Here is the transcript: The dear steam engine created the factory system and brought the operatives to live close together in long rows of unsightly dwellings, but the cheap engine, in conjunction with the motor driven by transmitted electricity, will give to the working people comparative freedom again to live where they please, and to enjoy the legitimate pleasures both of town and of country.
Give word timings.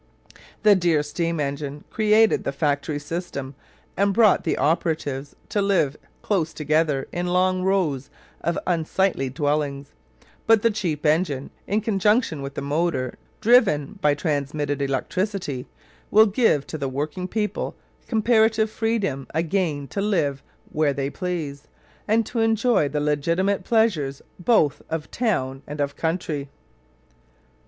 The 0.63 0.73
dear 0.73 1.03
steam 1.03 1.39
engine 1.39 1.83
created 1.91 2.43
the 2.43 2.51
factory 2.51 2.97
system 2.97 3.53
and 3.95 4.15
brought 4.15 4.43
the 4.45 4.57
operatives 4.57 5.35
to 5.49 5.61
live 5.61 5.95
close 6.23 6.53
together 6.55 7.07
in 7.11 7.27
long 7.27 7.61
rows 7.61 8.09
of 8.43 8.57
unsightly 8.65 9.29
dwellings, 9.29 9.91
but 10.47 10.63
the 10.63 10.71
cheap 10.71 11.05
engine, 11.05 11.51
in 11.67 11.81
conjunction 11.81 12.41
with 12.41 12.55
the 12.55 12.63
motor 12.63 13.13
driven 13.41 13.99
by 14.01 14.15
transmitted 14.15 14.81
electricity, 14.81 15.67
will 16.09 16.25
give 16.25 16.65
to 16.65 16.79
the 16.79 16.89
working 16.89 17.27
people 17.27 17.75
comparative 18.07 18.71
freedom 18.71 19.27
again 19.35 19.87
to 19.89 20.01
live 20.01 20.41
where 20.71 20.93
they 20.93 21.11
please, 21.11 21.67
and 22.07 22.25
to 22.25 22.39
enjoy 22.39 22.89
the 22.89 22.99
legitimate 22.99 23.63
pleasures 23.63 24.23
both 24.39 24.81
of 24.89 25.11
town 25.11 25.61
and 25.67 25.79
of 25.79 25.95
country. 25.95 26.49